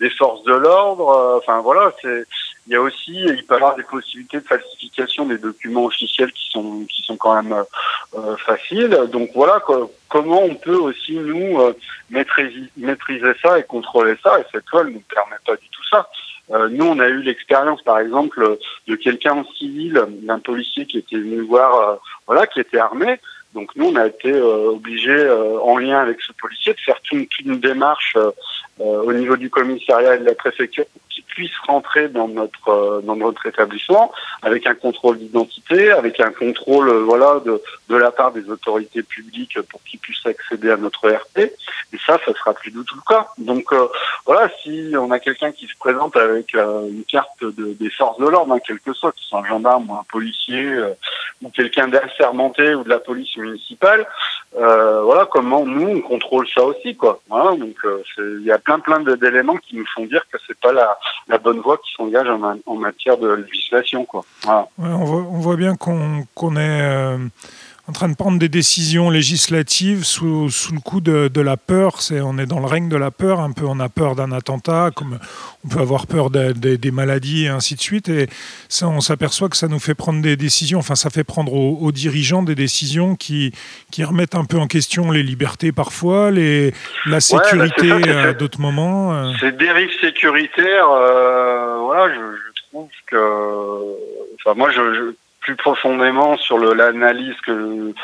des 0.00 0.10
forces 0.10 0.42
de 0.42 0.52
l'ordre. 0.52 1.38
Enfin 1.38 1.60
voilà, 1.60 1.92
c'est 2.02 2.26
il 2.68 2.72
y 2.72 2.76
a 2.76 2.82
aussi, 2.82 3.14
il 3.14 3.44
peut 3.46 3.54
y 3.54 3.56
avoir 3.56 3.76
des 3.76 3.82
possibilités 3.82 4.40
de 4.40 4.46
falsification 4.46 5.24
des 5.24 5.38
documents 5.38 5.86
officiels 5.86 6.30
qui 6.32 6.50
sont 6.50 6.84
qui 6.84 7.02
sont 7.02 7.16
quand 7.16 7.42
même 7.42 7.64
faciles. 8.44 8.90
Donc 9.10 9.30
voilà, 9.34 9.62
comment 10.08 10.42
on 10.42 10.54
peut 10.54 10.76
aussi 10.76 11.14
nous 11.14 11.58
maîtriser, 12.10 12.64
maîtriser 12.76 13.32
ça 13.42 13.58
et 13.58 13.62
contrôler 13.62 14.16
ça. 14.22 14.38
Et 14.38 14.44
cette 14.52 14.68
loi 14.70 14.84
ne 14.84 14.90
nous 14.90 15.02
permet 15.12 15.36
pas 15.46 15.56
du 15.56 15.68
tout 15.70 15.84
ça. 15.90 16.10
Euh, 16.50 16.68
nous, 16.70 16.86
on 16.86 16.98
a 16.98 17.08
eu 17.08 17.22
l'expérience, 17.22 17.82
par 17.82 17.98
exemple, 17.98 18.58
de 18.86 18.96
quelqu'un 18.96 19.32
en 19.34 19.44
civil, 19.44 20.02
d'un 20.22 20.38
policier 20.38 20.86
qui 20.86 20.98
était 20.98 21.16
venu 21.16 21.40
voir, 21.40 21.76
euh, 21.76 21.96
voilà, 22.26 22.46
qui 22.46 22.60
était 22.60 22.78
armé. 22.78 23.20
Donc 23.54 23.74
nous, 23.76 23.86
on 23.86 23.96
a 23.96 24.06
été 24.06 24.32
euh, 24.32 24.70
obligés, 24.70 25.28
en 25.62 25.78
lien 25.78 25.98
avec 25.98 26.20
ce 26.20 26.32
policier, 26.32 26.72
de 26.72 26.80
faire 26.80 27.00
toute, 27.02 27.38
une 27.40 27.60
démarche 27.60 28.16
au 28.78 29.12
niveau 29.12 29.36
du 29.36 29.50
commissariat 29.50 30.14
et 30.14 30.18
de 30.18 30.24
la 30.24 30.34
préfecture 30.34 30.84
puisse 31.38 31.56
rentrer 31.68 32.08
dans 32.08 32.26
notre 32.26 32.68
euh, 32.68 33.00
dans 33.02 33.14
notre 33.14 33.46
établissement 33.46 34.10
avec 34.42 34.66
un 34.66 34.74
contrôle 34.74 35.18
d'identité, 35.18 35.92
avec 35.92 36.18
un 36.18 36.32
contrôle 36.32 36.88
euh, 36.88 37.04
voilà 37.04 37.38
de 37.46 37.62
de 37.88 37.96
la 37.96 38.10
part 38.10 38.32
des 38.32 38.50
autorités 38.50 39.04
publiques 39.04 39.60
pour 39.70 39.80
qu'ils 39.84 40.00
puissent 40.00 40.26
accéder 40.26 40.68
à 40.72 40.76
notre 40.76 41.08
RP. 41.08 41.38
Et 41.38 41.98
ça, 42.04 42.18
ça 42.26 42.32
sera 42.34 42.54
plus 42.54 42.72
du 42.72 42.82
tout 42.84 42.96
le 42.96 43.14
cas. 43.14 43.28
Donc 43.38 43.72
euh, 43.72 43.86
voilà, 44.26 44.50
si 44.62 44.92
on 44.98 45.12
a 45.12 45.20
quelqu'un 45.20 45.52
qui 45.52 45.68
se 45.68 45.78
présente 45.78 46.16
avec 46.16 46.54
une 46.54 47.04
carte 47.04 47.40
de, 47.40 47.72
des 47.74 47.90
forces 47.90 48.18
de 48.18 48.26
l'ordre, 48.26 48.52
hein, 48.52 48.60
quel 48.66 48.80
que 48.80 48.92
soit, 48.92 49.12
que 49.12 49.20
ce 49.20 49.28
soit 49.28 49.38
un 49.38 49.46
gendarme 49.46 49.88
ou 49.88 49.94
un 49.94 50.04
policier 50.10 50.64
ou 51.40 51.50
quelqu'un 51.50 51.86
d'assermenté 51.86 52.74
ou 52.74 52.82
de 52.82 52.88
la 52.88 52.98
police 52.98 53.36
municipale, 53.36 54.06
voilà 54.52 55.26
comment 55.30 55.64
nous 55.64 55.88
on 55.88 56.00
contrôle 56.00 56.48
ça 56.48 56.62
aussi 56.64 56.96
quoi. 56.96 57.20
Voilà, 57.28 57.56
donc 57.56 57.76
il 58.18 58.42
y 58.44 58.50
a 58.50 58.58
plein 58.58 58.80
plein 58.80 59.00
d'éléments 59.00 59.56
qui 59.56 59.76
nous 59.76 59.86
font 59.94 60.04
dire 60.04 60.24
que 60.30 60.38
c'est 60.46 60.58
pas 60.58 60.72
la 60.72 60.98
la 61.28 61.38
bonne 61.38 61.60
voie 61.60 61.76
qui 61.78 61.92
s'engage 61.94 62.28
en, 62.28 62.74
matière 62.76 63.18
de 63.18 63.28
législation. 63.28 64.04
Quoi. 64.04 64.24
on, 64.78 65.04
voit, 65.04 65.56
bien 65.56 65.76
qu'on 65.76 66.56
est 66.56 66.80
euh, 66.82 67.18
en 67.88 67.92
train 67.92 68.08
de 68.10 68.16
prendre 68.16 68.38
des 68.38 68.50
décisions 68.50 69.08
législatives 69.08 70.04
sous, 70.04 70.50
sous 70.50 70.74
le 70.74 70.80
coup 70.80 71.00
de, 71.00 71.28
de 71.28 71.40
la 71.40 71.56
peur. 71.56 72.02
C'est, 72.02 72.20
on 72.20 72.36
est 72.36 72.44
dans 72.44 72.60
le 72.60 72.66
règne 72.66 72.90
de 72.90 72.96
la 72.96 73.10
peur, 73.10 73.40
un 73.40 73.52
peu. 73.52 73.64
On 73.64 73.80
a 73.80 73.88
peur 73.88 74.14
d'un 74.14 74.30
attentat, 74.30 74.90
comme 74.94 75.18
on 75.64 75.68
peut 75.68 75.80
avoir 75.80 76.06
peur 76.06 76.28
des 76.28 76.90
maladies 76.90 77.46
et 77.46 77.48
ainsi 77.48 77.76
de 77.76 77.80
suite. 77.80 78.10
Et 78.10 78.28
ça, 78.68 78.88
on 78.88 79.00
s'aperçoit 79.00 79.48
que 79.48 79.56
ça 79.56 79.68
nous 79.68 79.78
fait 79.78 79.94
prendre 79.94 80.20
des 80.20 80.36
décisions, 80.36 80.80
enfin, 80.80 80.96
ça 80.96 81.08
fait 81.08 81.24
prendre 81.24 81.54
aux, 81.54 81.90
dirigeants 81.90 82.42
des 82.42 82.54
décisions 82.54 83.16
qui, 83.16 83.52
qui 83.90 84.04
remettent 84.04 84.34
un 84.34 84.44
peu 84.44 84.58
en 84.58 84.66
question 84.66 85.10
les 85.10 85.22
libertés 85.22 85.72
parfois, 85.72 86.30
les, 86.30 86.72
la 87.06 87.12
bah, 87.12 87.20
sécurité 87.20 87.90
à 88.10 88.34
d'autres 88.34 88.60
moments. 88.60 89.14
Euh. 89.14 89.32
Ces 89.40 89.52
dérives 89.52 89.98
sécuritaires, 90.02 90.90
euh, 90.90 91.78
voilà, 91.78 92.14
je, 92.14 92.20
je, 92.20 92.62
trouve 92.70 92.88
que. 93.06 94.36
Enfin, 94.36 94.54
moi, 94.54 94.70
je, 94.70 94.94
je 94.94 95.14
plus 95.48 95.56
profondément 95.56 96.36
sur 96.36 96.58
l'analyse 96.58 97.34
que 97.46 97.94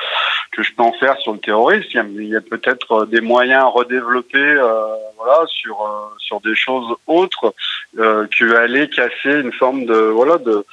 que 0.52 0.62
je 0.62 0.73
peux 0.73 0.82
en 0.82 0.93
faire 0.93 1.19
sur 1.19 1.35
le 1.35 1.38
terrorisme. 1.38 1.87
Il 2.17 2.29
y 2.29 2.37
a, 2.37 2.41
peut-être 2.41 3.05
des 3.05 3.20
moyens 3.20 3.64
à 3.64 3.67
redévelopper, 3.67 4.38
euh, 4.38 4.87
voilà, 5.19 5.44
sur 5.49 5.82
euh, 5.82 6.08
sur 6.19 6.41
des 6.41 6.55
choses 6.55 6.96
autres 7.06 7.55
euh, 7.99 8.26
que 8.29 8.56
aller 8.56 8.88
casser 8.88 9.41
une 9.41 9.52
forme 9.52 9.85
de 9.85 9.94
voilà 9.94 10.38
de 10.38 10.64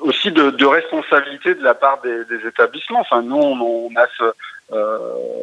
aussi 0.00 0.32
de, 0.32 0.66
responsabilité 0.66 1.54
de 1.54 1.62
la 1.62 1.74
part 1.74 2.00
des, 2.02 2.46
établissements. 2.46 3.00
Enfin, 3.00 3.22
nous, 3.22 3.36
on, 3.36 3.90
a 3.96 4.06
ce, 4.18 4.24
euh, 4.72 4.98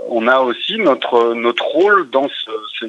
on 0.10 0.28
a 0.28 0.40
aussi 0.40 0.78
notre 0.78 1.34
notre 1.34 1.66
rôle 1.66 2.10
dans 2.10 2.28
ce, 2.30 2.86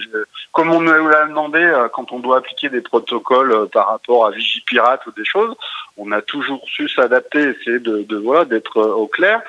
comme 0.52 0.70
on 0.70 0.80
nous 0.80 1.08
l'a 1.08 1.26
demandé 1.26 1.58
euh, 1.58 1.88
quand 1.88 2.12
on 2.12 2.18
doit 2.18 2.38
appliquer 2.38 2.68
des 2.68 2.80
protocoles 2.80 3.52
euh, 3.52 3.66
par 3.66 3.88
rapport 3.88 4.26
à 4.26 4.30
Vigipirate 4.30 5.06
ou 5.06 5.12
des 5.12 5.24
choses, 5.24 5.54
on 5.98 6.12
a 6.12 6.22
toujours 6.22 6.62
su 6.68 6.88
s'adapter, 6.88 7.40
essayer 7.40 7.78
de, 7.78 8.02
de 8.02 8.16
voilà 8.16 8.44
d'être 8.44 8.80
au 8.80 9.06
clair. 9.06 9.42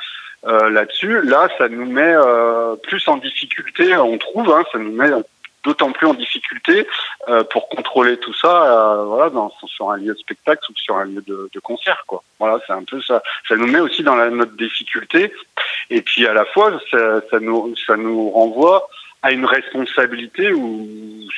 Euh, 0.45 0.69
là-dessus, 0.69 1.21
là, 1.23 1.49
ça 1.57 1.67
nous 1.67 1.85
met 1.85 2.13
euh, 2.15 2.75
plus 2.77 3.05
en 3.07 3.17
difficulté, 3.17 3.95
on 3.97 4.17
trouve, 4.17 4.49
hein, 4.51 4.63
ça 4.71 4.79
nous 4.79 4.91
met 4.91 5.09
d'autant 5.63 5.91
plus 5.91 6.07
en 6.07 6.13
difficulté 6.13 6.87
euh, 7.27 7.43
pour 7.43 7.69
contrôler 7.69 8.17
tout 8.17 8.33
ça 8.33 8.63
euh, 8.63 9.03
voilà 9.03 9.29
dans 9.29 9.51
sur 9.65 9.91
un 9.91 9.97
lieu 9.97 10.13
de 10.13 10.19
spectacle 10.19 10.63
ou 10.71 10.75
sur 10.75 10.95
un 10.95 11.05
lieu 11.05 11.21
de, 11.25 11.49
de 11.53 11.59
concert 11.59 12.03
quoi. 12.07 12.23
Voilà 12.39 12.59
c'est 12.65 12.73
un 12.73 12.83
peu 12.83 13.01
ça. 13.01 13.21
Ça 13.47 13.55
nous 13.55 13.67
met 13.67 13.79
aussi 13.79 14.03
dans 14.03 14.15
la 14.15 14.29
notre 14.29 14.55
difficulté. 14.55 15.33
Et 15.89 16.01
puis 16.01 16.25
à 16.27 16.33
la 16.33 16.45
fois 16.45 16.79
ça, 16.91 17.21
ça 17.29 17.39
nous 17.39 17.75
ça 17.85 17.97
nous 17.97 18.29
renvoie 18.29 18.87
à 19.21 19.31
une 19.31 19.45
responsabilité 19.45 20.53
où 20.53 20.87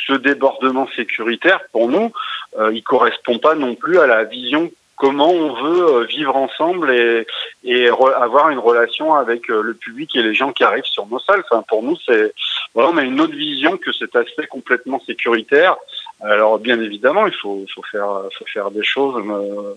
ce 0.07 0.13
débordement 0.13 0.87
sécuritaire 0.95 1.61
pour 1.71 1.89
nous 1.89 2.11
euh, 2.59 2.71
il 2.73 2.83
correspond 2.83 3.39
pas 3.39 3.55
non 3.55 3.75
plus 3.75 3.97
à 3.97 4.07
la 4.07 4.23
vision 4.23 4.71
comment 5.01 5.31
on 5.31 5.53
veut 5.53 5.95
euh, 5.95 6.03
vivre 6.05 6.35
ensemble 6.35 6.91
et, 6.91 7.25
et 7.63 7.87
avoir 7.87 8.51
une 8.51 8.59
relation 8.59 9.15
avec 9.15 9.49
euh, 9.49 9.63
le 9.63 9.73
public 9.73 10.15
et 10.15 10.21
les 10.21 10.35
gens 10.35 10.51
qui 10.53 10.63
arrivent 10.63 10.85
sur 10.85 11.07
nos 11.07 11.17
salles. 11.17 11.43
Enfin, 11.49 11.63
pour 11.67 11.81
nous, 11.81 11.97
c'est 12.05 12.35
voilà, 12.75 12.91
on 12.91 12.97
a 12.97 13.01
une 13.01 13.19
autre 13.19 13.35
vision 13.35 13.77
que 13.77 13.91
cet 13.91 14.15
aspect 14.15 14.45
complètement 14.45 15.01
sécuritaire. 15.03 15.75
Alors, 16.21 16.59
bien 16.59 16.79
évidemment, 16.79 17.25
il 17.25 17.33
faut, 17.33 17.65
faut 17.73 17.81
faire, 17.91 18.09
faut 18.37 18.45
faire 18.45 18.69
des 18.69 18.83
choses 18.83 19.15
euh, 19.17 19.73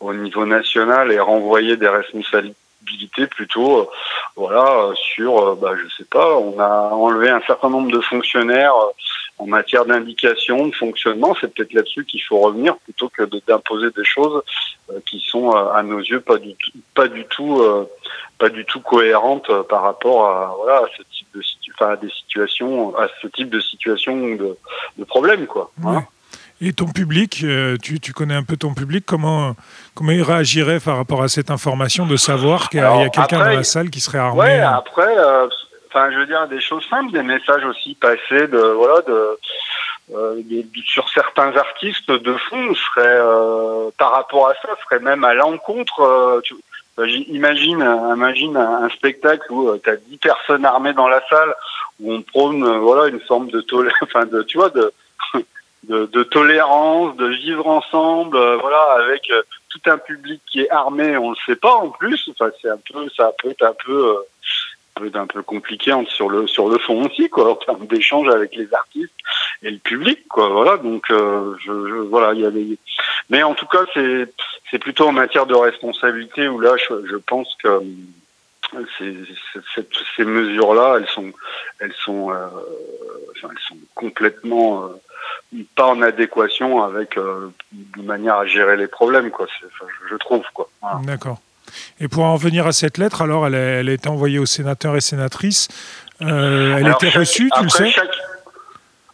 au 0.00 0.14
niveau 0.14 0.46
national 0.46 1.12
et 1.12 1.20
renvoyer 1.20 1.76
des 1.76 1.88
responsabilités 1.88 2.56
plutôt 3.30 3.88
voilà 4.34 4.90
sur 4.96 5.54
bah 5.54 5.74
je 5.80 5.88
sais 5.94 6.04
pas 6.04 6.36
on 6.36 6.58
a 6.58 6.90
enlevé 6.90 7.30
un 7.30 7.40
certain 7.46 7.70
nombre 7.70 7.92
de 7.92 8.00
fonctionnaires 8.00 8.74
en 9.42 9.46
matière 9.46 9.84
d'indication, 9.84 10.68
de 10.68 10.74
fonctionnement, 10.74 11.34
c'est 11.40 11.52
peut-être 11.52 11.72
là-dessus 11.72 12.04
qu'il 12.04 12.22
faut 12.22 12.38
revenir 12.38 12.76
plutôt 12.78 13.08
que 13.08 13.24
d'imposer 13.46 13.90
des 13.90 14.04
choses 14.04 14.42
euh, 14.90 15.00
qui 15.04 15.18
sont 15.18 15.50
euh, 15.50 15.72
à 15.72 15.82
nos 15.82 15.98
yeux 15.98 16.20
pas 16.20 16.38
du 16.38 16.54
tout, 16.54 16.70
pas 16.94 17.08
du 17.08 17.24
tout, 17.24 17.60
euh, 17.60 17.88
pas 18.38 18.50
du 18.50 18.64
tout 18.64 18.80
cohérentes 18.80 19.50
par 19.68 19.82
rapport 19.82 20.26
à 20.26 20.54
voilà 20.56 20.78
à 20.78 20.86
ce 20.96 21.02
type 21.10 21.26
de, 21.34 21.40
des 22.00 22.10
situations, 22.10 22.96
à 22.96 23.08
ce 23.20 23.26
type 23.26 23.50
de 23.50 23.58
situation 23.58 24.16
de, 24.16 24.56
de 24.98 25.04
problème, 25.04 25.46
quoi. 25.46 25.72
Hein. 25.84 26.04
Et 26.60 26.72
ton 26.72 26.86
public, 26.86 27.44
tu, 27.82 27.98
tu, 27.98 28.12
connais 28.12 28.36
un 28.36 28.44
peu 28.44 28.56
ton 28.56 28.72
public, 28.72 29.04
comment, 29.04 29.56
comment 29.96 30.12
il 30.12 30.22
réagirait 30.22 30.78
par 30.78 30.96
rapport 30.96 31.24
à 31.24 31.26
cette 31.26 31.50
information 31.50 32.06
de 32.06 32.14
savoir 32.14 32.68
qu'il 32.70 32.78
y 32.78 32.84
a, 32.84 33.08
quelqu'un 33.08 33.38
dans 33.38 33.44
la 33.46 33.64
salle 33.64 33.90
qui 33.90 33.98
serait 33.98 34.18
armé 34.18 34.42
Ouais, 34.42 34.60
après, 34.60 35.18
euh, 35.18 35.48
enfin, 35.92 36.10
je 36.10 36.18
veux 36.18 36.26
dire, 36.26 36.48
des 36.48 36.60
choses 36.60 36.84
simples, 36.88 37.12
des 37.12 37.22
messages 37.22 37.64
aussi 37.64 37.94
passés 37.94 38.46
de, 38.48 38.58
voilà, 38.58 39.02
de, 39.02 39.38
euh, 40.14 40.42
sur 40.84 41.08
certains 41.08 41.56
artistes 41.56 42.10
de 42.10 42.34
fond 42.34 42.74
serait 42.74 43.02
euh, 43.06 43.88
par 43.96 44.10
rapport 44.10 44.48
à 44.48 44.54
ça 44.54 44.76
serait 44.82 44.98
même 44.98 45.24
à 45.24 45.32
l'encontre 45.32 46.00
euh, 46.02 46.42
imagine 47.28 47.80
imagine 48.12 48.56
un, 48.56 48.88
spectacle 48.90 49.50
où 49.50 49.74
tu 49.78 49.88
as 49.88 49.96
10 49.96 50.16
personnes 50.18 50.66
armées 50.66 50.92
dans 50.92 51.08
la 51.08 51.22
salle 51.30 51.54
où 52.00 52.12
on 52.12 52.20
prône 52.20 52.78
voilà 52.78 53.08
une 53.08 53.20
forme 53.20 53.48
de 53.50 53.60
de 53.70 54.42
tu 54.42 56.24
tolérance 56.30 57.16
de 57.16 57.26
vivre 57.28 57.66
ensemble 57.68 58.36
voilà 58.36 58.82
avec 59.04 59.32
tout 59.70 59.80
un 59.86 59.98
public 59.98 60.42
qui 60.50 60.62
est 60.62 60.70
armé 60.70 61.16
on 61.16 61.30
le 61.30 61.36
sait 61.46 61.56
pas 61.56 61.76
en 61.76 61.88
plus. 61.90 62.28
Enfin 62.32 62.50
c'est 62.60 62.68
un 62.68 62.80
peu 62.92 63.08
ça 63.16 63.32
peut 63.40 63.50
être 63.50 63.62
un 63.62 63.74
peu 63.86 64.18
peut 64.94 65.06
être 65.06 65.16
un 65.16 65.26
peu 65.26 65.42
compliqué 65.42 65.92
sur 66.08 66.28
le 66.28 66.46
sur 66.46 66.68
le 66.68 66.78
fond 66.78 67.06
aussi 67.06 67.28
quoi 67.28 67.52
en 67.52 67.56
termes 67.56 67.86
d'échange 67.86 68.28
avec 68.28 68.54
les 68.54 68.72
artistes 68.74 69.14
et 69.62 69.70
le 69.70 69.78
public 69.78 70.26
quoi 70.28 70.48
voilà. 70.48 70.76
Donc 70.76 71.10
euh, 71.10 71.54
je, 71.64 71.72
voilà 71.72 72.34
il 72.34 72.40
y 72.40 72.46
a 72.46 72.50
mais 73.30 73.42
en 73.42 73.54
tout 73.54 73.66
cas 73.66 73.84
c'est 73.94 74.32
c'est 74.70 74.78
plutôt 74.78 75.08
en 75.08 75.12
matière 75.12 75.46
de 75.46 75.54
responsabilité 75.54 76.48
où 76.48 76.60
là 76.60 76.76
je, 76.76 77.06
je 77.06 77.16
pense 77.16 77.54
que 77.62 77.68
euh, 77.68 78.84
ces, 78.98 79.14
ces, 79.74 79.86
ces 80.16 80.24
mesures 80.24 80.74
là 80.74 80.96
elles 80.98 81.08
sont 81.08 81.32
elles 81.78 81.94
sont 81.94 82.32
euh, 82.32 82.48
elles 83.42 83.58
sont 83.68 83.76
complètement 83.94 84.84
euh, 84.84 84.88
pas 85.74 85.86
en 85.86 86.02
adéquation 86.02 86.82
avec 86.82 87.16
euh, 87.16 87.50
de 87.72 88.02
manière 88.02 88.36
à 88.36 88.46
gérer 88.46 88.76
les 88.76 88.86
problèmes 88.86 89.30
quoi. 89.30 89.46
Je, 90.08 90.16
trouve 90.16 90.44
quoi. 90.54 90.68
D'accord 91.04 91.40
et 92.00 92.08
pour 92.08 92.24
en 92.24 92.36
venir 92.36 92.66
à 92.66 92.72
cette 92.72 92.98
lettre, 92.98 93.22
alors 93.22 93.46
elle 93.46 93.54
a, 93.54 93.58
elle 93.58 93.88
a 93.88 93.92
été 93.92 94.08
envoyée 94.08 94.38
aux 94.38 94.46
sénateurs 94.46 94.96
et 94.96 95.00
sénatrices. 95.00 95.68
Euh, 96.20 96.76
elle 96.78 96.86
a 96.86 96.92
été 96.92 97.08
reçue, 97.08 97.50
tu 97.56 97.62
le 97.62 97.68
sais 97.68 97.90
chaque, 97.90 98.14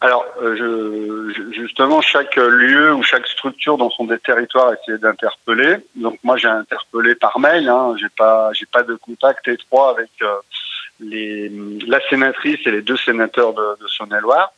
Alors, 0.01 0.25
euh, 0.43 1.33
je, 1.35 1.53
justement, 1.53 2.01
chaque 2.01 2.37
lieu 2.37 2.95
ou 2.95 3.03
chaque 3.03 3.27
structure 3.27 3.79
dans 3.79 3.91
son 3.91 4.07
territoire 4.25 4.69
a 4.69 4.75
essayé 4.75 4.99
d'interpeller. 4.99 5.79
Donc 5.97 6.19
moi, 6.23 6.37
j'ai 6.37 6.49
interpellé 6.49 7.15
par 7.15 7.39
mail. 7.39 7.69
Hein, 7.69 7.95
j'ai 8.01 8.09
pas, 8.17 8.53
j'ai 8.53 8.67
pas 8.67 8.83
de 8.83 8.95
contact 8.95 9.49
étroit 9.49 9.91
avec 9.91 10.11
euh, 10.23 10.35
les, 11.01 11.51
la 11.87 12.01
sénatrice 12.09 12.61
et 12.67 12.71
les 12.71 12.83
deux 12.83 12.97
sénateurs 12.97 13.55
de, 13.55 13.83
de 13.83 13.89
Saône-et-Loire. 13.89 14.53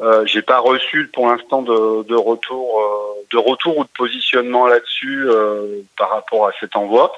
Euh, 0.00 0.24
j'ai 0.26 0.42
pas 0.42 0.58
reçu 0.58 1.10
pour 1.12 1.28
l'instant 1.28 1.62
de, 1.62 2.04
de, 2.04 2.14
retour, 2.14 2.80
euh, 2.80 3.26
de 3.30 3.36
retour 3.36 3.78
ou 3.78 3.84
de 3.84 3.90
positionnement 3.90 4.66
là-dessus 4.66 5.28
euh, 5.28 5.82
par 5.98 6.10
rapport 6.10 6.46
à 6.46 6.52
cet 6.58 6.74
envoi. 6.74 7.12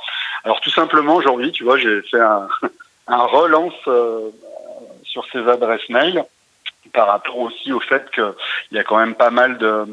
Alors 0.45 0.61
tout 0.61 0.71
simplement 0.71 1.15
aujourd'hui, 1.15 1.53
tu 1.53 1.63
vois, 1.63 1.79
j'ai 1.79 2.03
fait 2.03 2.21
un, 2.21 2.49
un 3.07 3.25
relance 3.25 3.75
euh, 3.87 4.31
sur 5.05 5.25
ces 5.31 5.47
adresses 5.49 5.89
mail 5.89 6.25
par 6.93 7.07
rapport 7.07 7.39
aussi 7.39 7.73
au 7.73 7.81
fait 7.81 8.11
qu'il 8.11 8.33
y 8.73 8.79
a 8.79 8.85
quand 8.85 8.99
même 8.99 9.15
pas 9.15 9.31
mal 9.31 9.59
de 9.59 9.85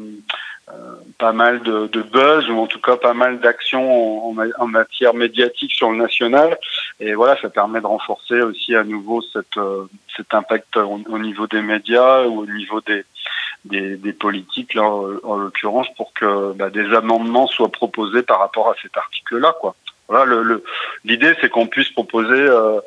euh, 0.68 0.72
pas 1.18 1.32
mal 1.32 1.62
de, 1.62 1.88
de, 1.88 2.02
buzz 2.02 2.48
ou 2.48 2.58
en 2.58 2.66
tout 2.66 2.80
cas 2.80 2.96
pas 2.96 3.14
mal 3.14 3.40
d'actions 3.40 4.28
en, 4.28 4.36
en, 4.58 4.66
matière 4.66 5.14
médiatique 5.14 5.72
sur 5.72 5.90
le 5.90 5.96
national 5.96 6.56
et 7.00 7.14
voilà 7.14 7.36
ça 7.40 7.50
permet 7.50 7.80
de 7.80 7.86
renforcer 7.86 8.40
aussi 8.40 8.76
à 8.76 8.84
nouveau 8.84 9.20
cette, 9.20 9.56
euh, 9.56 9.86
cet 10.20 10.34
impact 10.34 10.76
au, 10.76 11.00
au, 11.08 11.18
niveau 11.18 11.46
des 11.46 11.62
médias 11.62 12.24
ou 12.24 12.42
au 12.42 12.46
niveau 12.46 12.80
des, 12.82 13.04
des, 13.64 13.96
des 13.96 14.12
politiques 14.12 14.74
là 14.74 14.84
en, 14.84 15.06
en 15.24 15.36
l'occurrence 15.36 15.86
pour 15.96 16.12
que 16.12 16.52
bah, 16.52 16.70
des 16.70 16.94
amendements 16.94 17.46
soient 17.46 17.72
proposés 17.72 18.22
par 18.22 18.38
rapport 18.40 18.68
à 18.68 18.74
cet 18.82 18.96
article 18.96 19.38
là 19.38 19.54
quoi 19.60 19.74
voilà, 20.10 20.24
le, 20.24 20.64
l'idée 21.04 21.34
c'est 21.40 21.48
qu'on 21.48 21.68
puisse 21.68 21.90
proposer, 21.90 22.32
euh, 22.34 22.80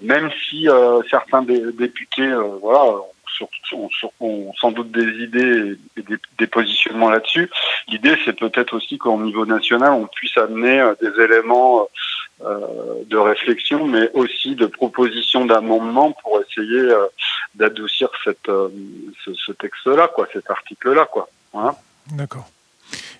même 0.00 0.30
si 0.48 0.70
euh, 0.70 1.02
certains 1.10 1.42
des, 1.42 1.70
députés, 1.72 2.22
euh, 2.22 2.56
voilà, 2.62 2.94
ont, 3.72 3.90
ont, 4.20 4.52
sans 4.58 4.72
doute 4.72 4.90
des 4.90 5.22
idées 5.22 5.76
et 5.98 6.02
des, 6.02 6.16
des 6.38 6.46
positionnements 6.46 7.10
là-dessus. 7.10 7.50
L'idée 7.88 8.16
c'est 8.24 8.32
peut-être 8.38 8.74
aussi 8.74 8.96
qu'au 8.96 9.20
niveau 9.20 9.44
national, 9.44 9.92
on 9.92 10.06
puisse 10.06 10.36
amener 10.38 10.80
euh, 10.80 10.94
des 11.02 11.22
éléments 11.22 11.80
euh, 11.80 11.84
de 13.06 13.16
réflexion, 13.16 13.86
mais 13.86 14.10
aussi 14.14 14.54
de 14.54 14.66
propositions 14.66 15.44
d'amendements 15.44 16.12
pour 16.22 16.40
essayer 16.40 16.80
euh, 16.80 17.06
d'adoucir 17.54 18.08
cette, 18.24 18.46
ce, 18.46 19.34
ce 19.34 19.52
texte-là, 19.52 20.08
quoi, 20.08 20.26
cet 20.32 20.50
article-là, 20.50 21.06
quoi. 21.06 21.28
Voilà. 21.52 21.76
D'accord. 22.12 22.48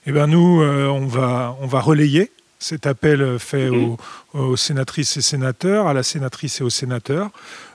Eh 0.07 0.12
ben 0.12 0.26
nous, 0.26 0.62
on 0.62 1.07
va 1.07 1.57
on 1.61 1.67
va 1.67 1.81
relayer 1.81 2.31
cet 2.62 2.87
appel 2.87 3.38
fait 3.38 3.69
mmh. 3.69 3.97
aux, 4.35 4.38
aux, 4.38 4.57
sénatrices 4.57 5.17
et 5.17 5.23
sénateurs, 5.23 5.88
à 5.88 5.95
la 5.95 6.02
sénatrice 6.02 6.61
et 6.61 6.64
aux 6.64 6.71
sénateurs, 6.71 7.31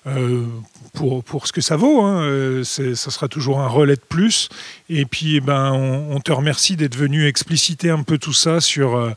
euh, 0.07 0.45
pour, 0.93 1.23
pour 1.23 1.47
ce 1.47 1.53
que 1.53 1.61
ça 1.61 1.75
vaut. 1.75 2.01
Hein. 2.01 2.21
Euh, 2.21 2.63
ça 2.63 3.11
sera 3.11 3.27
toujours 3.27 3.59
un 3.59 3.67
relais 3.67 3.95
de 3.95 4.01
plus. 4.01 4.49
Et 4.89 5.05
puis, 5.05 5.35
eh 5.35 5.41
ben, 5.41 5.71
on, 5.73 6.15
on 6.15 6.19
te 6.19 6.31
remercie 6.31 6.75
d'être 6.75 6.95
venu 6.95 7.27
expliciter 7.27 7.89
un 7.89 8.03
peu 8.03 8.17
tout 8.17 8.33
ça 8.33 8.61
sur, 8.61 8.95
euh, 8.95 9.11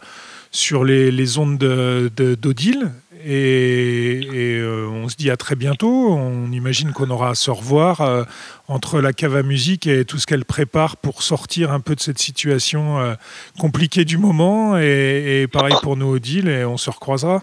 sur 0.50 0.84
les, 0.84 1.10
les 1.10 1.38
ondes 1.38 1.58
d'Odile. 1.58 2.90
Et, 3.24 4.20
euh, 4.32 4.88
on 4.90 5.08
se 5.08 5.16
dit 5.16 5.30
à 5.30 5.36
très 5.36 5.54
bientôt. 5.54 6.12
On 6.12 6.50
imagine 6.52 6.92
qu'on 6.92 7.10
aura 7.10 7.30
à 7.30 7.34
se 7.34 7.50
revoir 7.50 8.00
euh, 8.00 8.22
entre 8.68 9.00
la 9.00 9.12
cave 9.12 9.36
à 9.36 9.42
musique 9.42 9.86
et 9.86 10.04
tout 10.04 10.18
ce 10.18 10.26
qu'elle 10.26 10.44
prépare 10.44 10.96
pour 10.96 11.22
sortir 11.22 11.72
un 11.72 11.80
peu 11.80 11.94
de 11.94 12.00
cette 12.00 12.18
situation 12.18 12.98
euh, 12.98 13.14
compliquée 13.58 14.04
du 14.04 14.18
moment. 14.18 14.78
Et, 14.78 15.46
pareil 15.52 15.74
pour 15.82 15.96
nous, 15.96 16.14
Odile, 16.14 16.48
et 16.48 16.64
on 16.64 16.76
se 16.76 16.90
recroisera. 16.90 17.42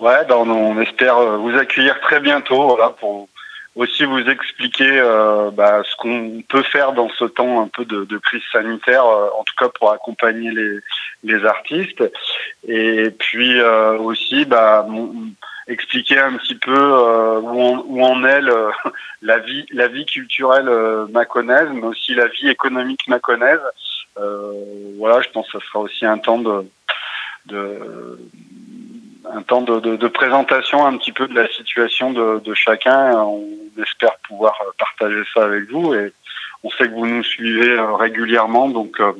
Ouais, 0.00 0.24
ben 0.28 0.36
on, 0.36 0.80
espère 0.80 1.38
vous 1.38 1.56
accueillir 1.56 2.00
très 2.00 2.20
bientôt 2.20 2.68
voilà, 2.68 2.90
pour 2.90 3.28
aussi 3.74 4.04
vous 4.04 4.20
expliquer 4.20 5.00
euh, 5.00 5.50
bah, 5.50 5.82
ce 5.84 5.96
qu'on 5.96 6.42
peut 6.48 6.62
faire 6.62 6.92
dans 6.92 7.08
ce 7.10 7.24
temps 7.24 7.60
un 7.60 7.68
peu 7.68 7.84
de, 7.84 8.04
de 8.04 8.18
crise 8.18 8.42
sanitaire, 8.52 9.04
euh, 9.04 9.28
en 9.38 9.42
tout 9.44 9.54
cas 9.58 9.68
pour 9.68 9.90
accompagner 9.90 10.50
les, 10.52 10.78
les 11.24 11.44
artistes, 11.44 12.02
et 12.68 13.10
puis 13.10 13.60
euh, 13.60 13.98
aussi 13.98 14.44
bah, 14.44 14.86
expliquer 15.66 16.18
un 16.18 16.36
petit 16.36 16.54
peu 16.54 16.72
euh, 16.76 17.40
où, 17.40 17.60
on, 17.60 17.84
où 17.88 18.04
en 18.04 18.24
est 18.24 18.40
le, 18.40 18.70
la 19.22 19.38
vie 19.38 19.66
la 19.72 19.88
vie 19.88 20.06
culturelle 20.06 20.68
euh, 20.68 21.06
maconaise, 21.08 21.68
mais 21.72 21.86
aussi 21.86 22.14
la 22.14 22.28
vie 22.28 22.48
économique 22.48 23.08
maconaise. 23.08 23.60
voilà, 24.98 25.20
je 25.20 25.30
pense 25.30 25.50
que 25.50 25.58
ça 25.58 25.66
sera 25.66 25.80
aussi 25.80 26.06
un 26.06 26.18
temps 26.18 26.38
de, 26.38 26.64
de 27.46 28.18
un 29.32 29.42
temps 29.42 29.62
de, 29.62 29.80
de, 29.80 29.96
de, 29.96 30.08
présentation 30.08 30.86
un 30.86 30.96
petit 30.96 31.12
peu 31.12 31.26
de 31.28 31.34
la 31.34 31.48
situation 31.48 32.12
de, 32.12 32.40
de, 32.44 32.54
chacun. 32.54 33.14
On 33.14 33.46
espère 33.82 34.16
pouvoir 34.28 34.54
partager 34.78 35.22
ça 35.32 35.44
avec 35.44 35.70
vous 35.70 35.94
et 35.94 36.12
on 36.64 36.70
sait 36.70 36.88
que 36.88 36.94
vous 36.94 37.06
nous 37.06 37.22
suivez 37.22 37.70
euh, 37.70 37.94
régulièrement, 37.94 38.68
donc 38.68 38.98
euh, 38.98 39.12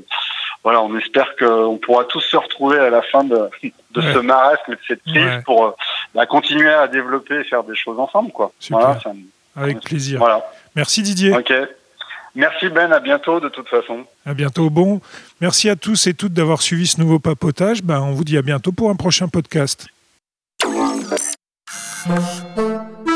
voilà, 0.65 0.81
on 0.83 0.97
espère 0.97 1.37
qu'on 1.37 1.77
pourra 1.77 2.05
tous 2.05 2.23
se 2.23 2.37
retrouver 2.37 2.79
à 2.79 2.89
la 2.89 3.03
fin 3.03 3.23
de, 3.23 3.37
ouais. 3.37 3.73
ce 3.95 4.19
marasme 4.19 4.73
et 4.73 4.77
de 4.77 4.81
cette 4.89 5.03
crise 5.03 5.17
ouais. 5.17 5.43
pour 5.45 5.67
euh, 5.67 5.71
bah, 6.15 6.25
continuer 6.25 6.73
à 6.73 6.89
développer 6.89 7.41
et 7.41 7.45
faire 7.45 7.63
des 7.63 7.77
choses 7.77 8.01
ensemble, 8.01 8.33
quoi. 8.33 8.51
Voilà, 8.71 8.99
ça, 8.99 9.13
avec 9.57 9.81
plaisir. 9.81 10.19
Voilà. 10.19 10.43
Merci 10.75 11.03
Didier. 11.03 11.37
Ok. 11.37 11.53
Merci 12.35 12.69
Ben, 12.69 12.91
à 12.93 12.99
bientôt 12.99 13.39
de 13.39 13.49
toute 13.49 13.69
façon. 13.69 14.05
À 14.27 14.35
bientôt. 14.35 14.69
Bon, 14.69 15.01
merci 15.41 15.71
à 15.71 15.77
tous 15.77 16.09
et 16.09 16.15
toutes 16.15 16.33
d'avoir 16.33 16.63
suivi 16.63 16.87
ce 16.89 17.01
nouveau 17.01 17.21
papotage. 17.21 17.83
Ben, 17.83 18.01
on 18.01 18.13
vous 18.13 18.25
dit 18.25 18.37
à 18.37 18.43
bientôt 18.43 18.73
pour 18.73 18.91
un 18.91 18.97
prochain 18.97 19.29
podcast. 19.29 19.87
Música 22.07 23.14